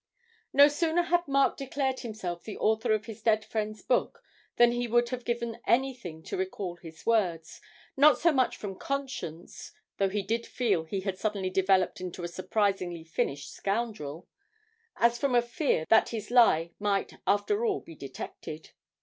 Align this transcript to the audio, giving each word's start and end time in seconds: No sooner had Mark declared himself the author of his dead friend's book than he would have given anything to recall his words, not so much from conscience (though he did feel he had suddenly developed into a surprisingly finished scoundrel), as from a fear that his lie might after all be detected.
No 0.51 0.67
sooner 0.67 1.03
had 1.03 1.27
Mark 1.27 1.57
declared 1.57 1.99
himself 1.99 2.41
the 2.43 2.57
author 2.57 2.91
of 2.91 3.05
his 3.05 3.21
dead 3.21 3.45
friend's 3.45 3.83
book 3.83 4.23
than 4.55 4.71
he 4.71 4.87
would 4.87 5.09
have 5.09 5.23
given 5.23 5.59
anything 5.67 6.23
to 6.23 6.35
recall 6.37 6.77
his 6.77 7.05
words, 7.05 7.61
not 7.95 8.17
so 8.17 8.31
much 8.31 8.57
from 8.57 8.79
conscience 8.79 9.71
(though 9.97 10.09
he 10.09 10.23
did 10.23 10.47
feel 10.47 10.85
he 10.85 11.01
had 11.01 11.19
suddenly 11.19 11.51
developed 11.51 12.01
into 12.01 12.23
a 12.23 12.27
surprisingly 12.27 13.03
finished 13.03 13.53
scoundrel), 13.53 14.27
as 14.95 15.19
from 15.19 15.35
a 15.35 15.41
fear 15.43 15.85
that 15.89 16.09
his 16.09 16.31
lie 16.31 16.71
might 16.79 17.19
after 17.27 17.63
all 17.63 17.79
be 17.79 17.93
detected. 17.93 18.71